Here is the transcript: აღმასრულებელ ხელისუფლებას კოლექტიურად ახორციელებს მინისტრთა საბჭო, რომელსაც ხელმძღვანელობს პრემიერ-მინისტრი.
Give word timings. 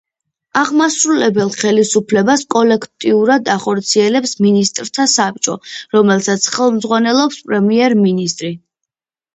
აღმასრულებელ 0.59 1.51
ხელისუფლებას 1.63 2.43
კოლექტიურად 2.55 3.51
ახორციელებს 3.57 4.35
მინისტრთა 4.47 5.09
საბჭო, 5.15 5.59
რომელსაც 5.99 6.51
ხელმძღვანელობს 6.59 7.43
პრემიერ-მინისტრი. 7.53 8.57